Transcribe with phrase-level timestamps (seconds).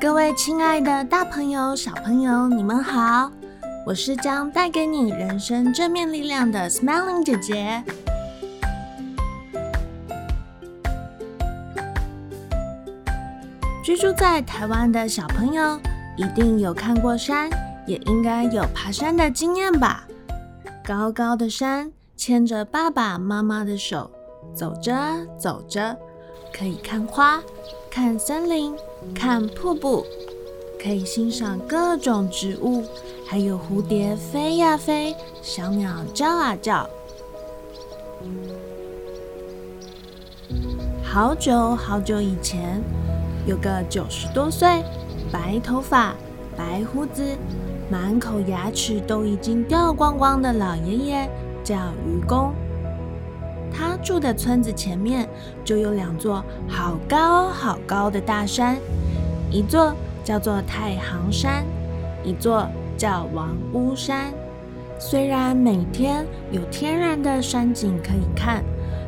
[0.00, 3.30] 各位亲爱的大朋友、小朋友，你们好！
[3.84, 7.84] 我是将带给你人生正面力量的 Smiling 姐姐。
[13.84, 15.78] 居住在台湾的小朋友，
[16.16, 17.50] 一定有看过山，
[17.86, 20.04] 也应该有爬山的经验吧？
[20.82, 24.10] 高高的山，牵着爸爸妈妈的手，
[24.54, 24.94] 走着
[25.38, 25.94] 走着，
[26.54, 27.42] 可以看花，
[27.90, 28.74] 看森林。
[29.14, 30.04] 看瀑布，
[30.82, 32.84] 可以欣赏各种植物，
[33.26, 36.88] 还有蝴蝶飞呀飞，小鸟叫啊叫。
[41.02, 42.80] 好久好久以前，
[43.46, 44.82] 有个九十多岁、
[45.32, 46.14] 白头发、
[46.56, 47.36] 白胡子、
[47.90, 51.30] 满口牙齿都已经掉光光的老爷爷，
[51.64, 51.76] 叫
[52.06, 52.52] 愚公。
[53.72, 55.28] 他住的村子前面
[55.64, 58.76] 就有两座好高好高的大山，
[59.50, 61.64] 一座叫做太行山，
[62.24, 64.32] 一座叫王屋山。
[64.98, 68.62] 虽然每天有天然的山景可以看，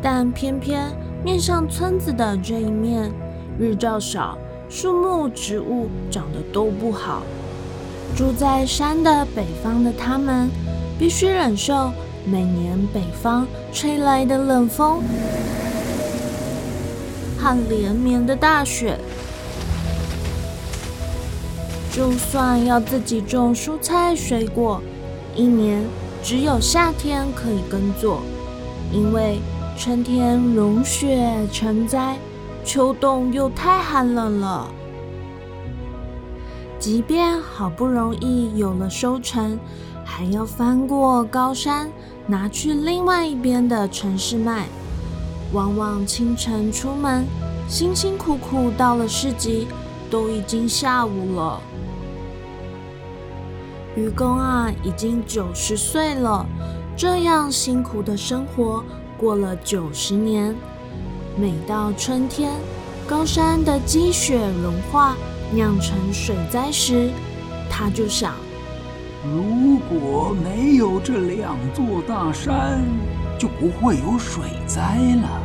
[0.00, 0.90] 但偏偏
[1.22, 3.12] 面向村子的这一面
[3.58, 4.38] 日照少，
[4.70, 7.22] 树木植物长得都不好。
[8.16, 10.48] 住在山的北方的他们，
[10.98, 11.92] 必须忍受。
[12.26, 15.02] 每年北方吹来的冷风
[17.38, 18.98] 和连绵的大雪，
[21.92, 24.80] 就算要自己种蔬菜水果，
[25.34, 25.84] 一年
[26.22, 28.22] 只有夏天可以耕作，
[28.90, 29.38] 因为
[29.76, 32.16] 春天融雪成灾，
[32.64, 34.66] 秋冬又太寒冷了。
[36.78, 39.58] 即便好不容易有了收成，
[40.04, 41.90] 还要翻过高山。
[42.26, 44.66] 拿去另外一边的城市卖，
[45.52, 47.26] 往往清晨出门，
[47.68, 49.66] 辛辛苦苦到了市集，
[50.10, 51.60] 都已经下午了。
[53.94, 56.46] 愚公啊，已经九十岁了，
[56.96, 58.82] 这样辛苦的生活
[59.18, 60.56] 过了九十年。
[61.36, 62.52] 每到春天，
[63.06, 65.14] 高山的积雪融化，
[65.52, 67.10] 酿成水灾时，
[67.68, 68.34] 他就想。
[69.24, 72.82] 如果没有这两座大山，
[73.38, 75.40] 就不会有水灾了。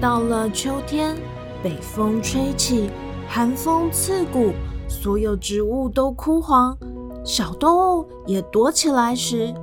[0.00, 1.16] 到了秋天，
[1.62, 2.90] 北风吹起，
[3.28, 4.50] 寒风刺骨，
[4.88, 6.76] 所有植物都枯黄，
[7.24, 9.54] 小动物也躲起来时，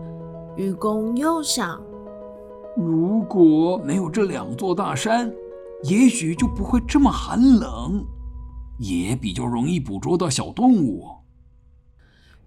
[0.56, 1.78] 愚公又想：
[2.78, 5.30] 如果没有这两座大山，
[5.84, 8.02] 也许就不会这么寒冷，
[8.78, 11.06] 也比较容易捕捉到小动物。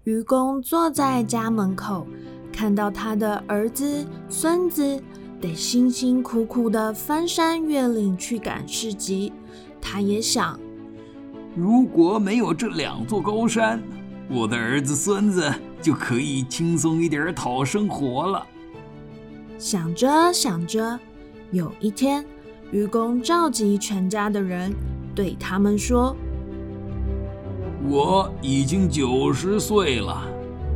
[0.05, 2.07] 愚公坐在家门口，
[2.53, 5.01] 看到他的儿子、孙子
[5.41, 9.33] 得辛辛苦苦的翻山越岭去赶市集，
[9.81, 10.57] 他也想：
[11.53, 13.83] 如果没有这两座高山，
[14.29, 18.47] 我的儿子、孙子就可以轻松一点讨生活了。
[19.57, 20.97] 想着想着，
[21.51, 22.25] 有一天，
[22.71, 24.73] 愚公召集全家的人，
[25.13, 26.15] 对他们说。
[27.87, 30.21] 我已经九十岁了，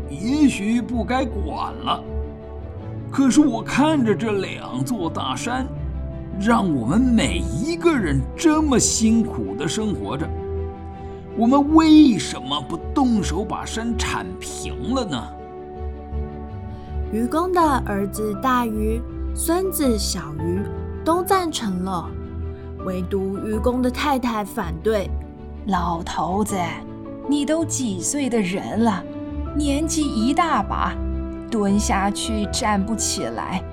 [0.10, 2.02] 也许不该管了。
[3.12, 5.68] 可是我看着这两座大山，
[6.40, 10.28] 让我们每一个人这么辛苦的生活着，
[11.38, 15.24] 我们为什么不动手把山铲平了呢？
[17.12, 19.00] 愚公的儿子大愚、
[19.36, 20.62] 孙子小愚
[21.04, 22.10] 都赞成了，
[22.86, 25.10] 唯独愚公的太太反对。
[25.68, 26.56] 老头子。
[27.28, 29.04] 你都几岁的人了，
[29.56, 30.94] 年纪一大把，
[31.50, 33.64] 蹲下去站不起来，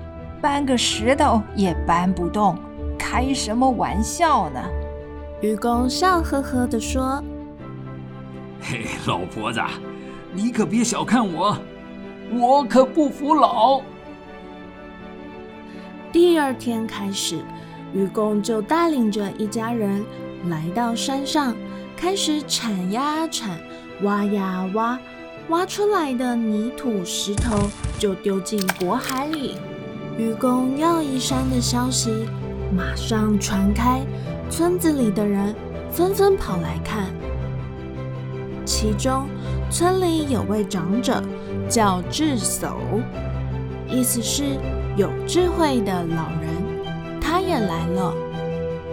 [0.41, 2.57] 搬个石头也搬不动，
[2.97, 4.59] 开什么玩笑呢？
[5.41, 7.21] 愚公笑呵呵地说
[8.61, 9.59] ：“嘿，老婆子，
[10.31, 11.57] 你可别小看我，
[12.31, 13.81] 我可不服老。”
[16.11, 17.39] 第二天开始，
[17.93, 20.05] 愚公就带领着一家人
[20.47, 21.55] 来到山上。
[22.01, 23.59] 开始铲呀铲，
[24.01, 24.97] 挖呀挖，
[25.49, 27.69] 挖出来的泥土石头
[27.99, 29.55] 就丢进火海里。
[30.17, 32.25] 愚公要移山的消息
[32.75, 34.01] 马上传开，
[34.49, 35.55] 村子里的人
[35.91, 37.05] 纷纷跑来看。
[38.65, 39.27] 其中，
[39.69, 41.21] 村里有位长者
[41.69, 42.73] 叫智叟，
[43.87, 44.57] 意思是
[44.97, 48.11] 有智慧的老人，他也来了。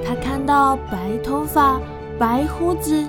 [0.06, 1.80] 他看到白头发、
[2.18, 3.06] 白胡子、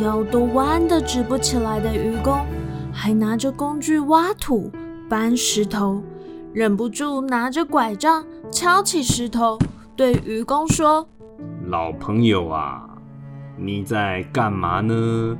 [0.00, 2.46] 腰都弯得直不起来的愚公，
[2.92, 4.70] 还拿着工具挖土、
[5.08, 6.00] 搬石头，
[6.52, 9.58] 忍不住拿着拐杖敲起石头，
[9.96, 11.08] 对愚公说
[11.66, 12.88] ：“老朋友啊，
[13.58, 15.36] 你在干嘛呢？”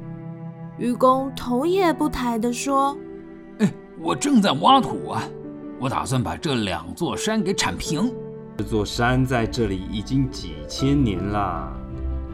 [0.79, 2.97] 愚公头也不抬地说
[3.61, 5.23] ：“哎，我正在挖土啊，
[5.79, 8.13] 我打算把这两座山给铲平。
[8.57, 11.73] 这座山在这里已经几千年了，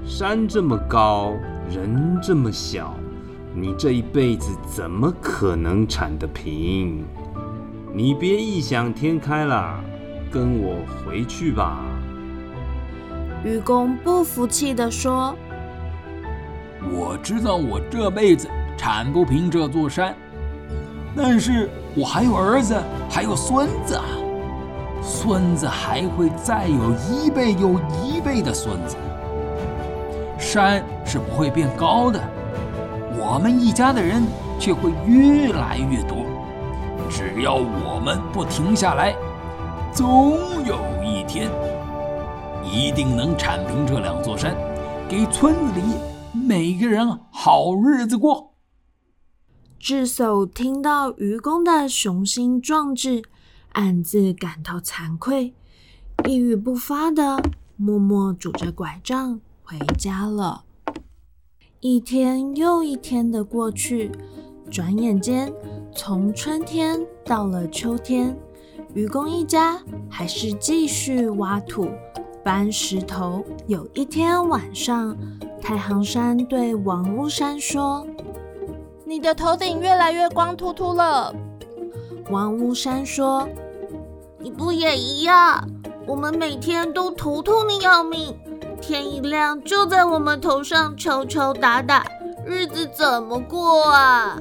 [0.04, 1.34] 山这么高，
[1.70, 2.94] 人这么小，
[3.54, 7.04] 你这一辈子怎么可能铲得平？
[7.92, 9.78] 你别异想天开了，
[10.30, 11.78] 跟我回去吧。”
[13.44, 15.36] 愚公不服气地说。
[16.92, 20.14] 我知道我这辈子铲不平这座山，
[21.16, 22.80] 但是我还有儿子，
[23.10, 24.04] 还有孙子啊，
[25.02, 28.96] 孙子还会再有一辈又一辈的孙子，
[30.50, 32.18] 山是不会变高的，
[33.18, 34.22] 我们一家的人
[34.58, 36.24] 却会越来越多。
[37.10, 39.14] 只要我们不停下来，
[39.92, 41.50] 总有一天
[42.64, 44.56] 一定能铲平这两座山，
[45.06, 45.82] 给村子里。
[46.32, 48.54] 每个人好日子过。
[49.78, 53.22] 智叟听到愚公的雄心壮志，
[53.72, 55.52] 暗自感到惭愧，
[56.26, 57.42] 一语不发的
[57.76, 60.64] 默默拄着拐杖回家了。
[61.80, 64.10] 一天又一天的过去，
[64.70, 65.52] 转眼间
[65.94, 68.34] 从春天到了秋天，
[68.94, 69.78] 愚公一家
[70.08, 71.90] 还是继续挖土、
[72.42, 73.44] 搬石头。
[73.66, 75.14] 有一天晚上。
[75.60, 78.06] 太行山对王屋山说
[79.04, 81.34] ：“你的头顶越来越光秃秃了。”
[82.30, 83.46] 王屋山说
[84.38, 85.68] ：“你不也一样？
[86.06, 88.34] 我们每天都头痛的要命，
[88.80, 92.06] 天一亮就在我们头上敲敲打打，
[92.44, 94.38] 日子怎么过啊？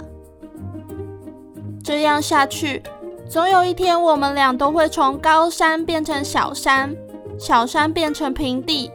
[1.83, 2.81] 这样下去，
[3.29, 6.95] 总有一天我们俩都会从高山变成小山，
[7.37, 8.91] 小山变成平地，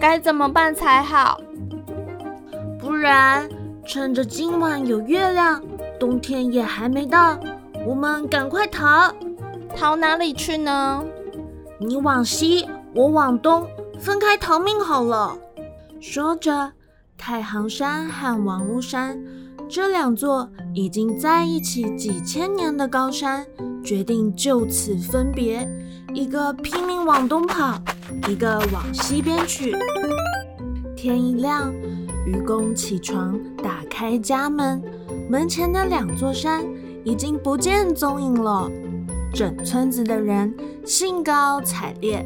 [0.00, 1.40] 该怎么办才好？”
[2.78, 3.48] 不然，
[3.86, 5.62] 趁着今晚有月亮，
[6.00, 7.38] 冬天也还没到，
[7.86, 9.12] 我们赶快逃。
[9.74, 11.04] 逃哪里去呢？
[11.78, 13.66] 你往西，我往东，
[14.02, 15.38] 分开逃命好了。
[16.00, 16.72] 说着，
[17.16, 19.16] 太行山和王屋山
[19.68, 23.46] 这两座已经在一起几千年的高山，
[23.84, 25.68] 决定就此分别，
[26.12, 27.80] 一个拼命往东跑，
[28.28, 29.72] 一个往西边去。
[30.96, 31.72] 天一亮。
[32.24, 34.80] 愚公起床，打开家门，
[35.28, 36.64] 门前的两座山
[37.04, 38.70] 已经不见踪影了。
[39.34, 42.24] 整村子的人兴高采烈，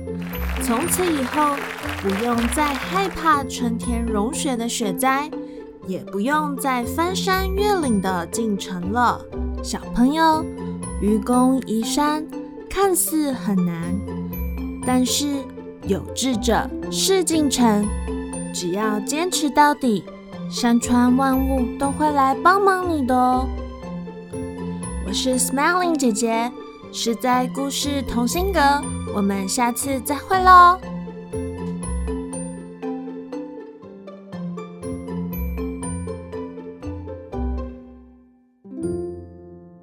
[0.62, 1.54] 从此以后
[2.02, 5.30] 不用再害怕春天融雪的雪灾，
[5.86, 9.24] 也不用再翻山越岭的进城了。
[9.62, 10.44] 小朋友，
[11.00, 12.26] 愚公移山
[12.68, 13.94] 看似很难，
[14.84, 15.26] 但是
[15.86, 17.86] 有志者事竟成。
[18.52, 20.02] 只要坚持到底，
[20.50, 23.46] 山川万物都会来帮忙你的哦。
[25.06, 26.50] 我是 Smiling 姐姐，
[26.92, 28.60] 实在故事同心阁，
[29.14, 30.80] 我们下次再会喽。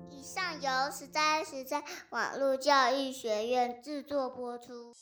[0.10, 4.94] 以上由实在实在网络教育学院制作播出。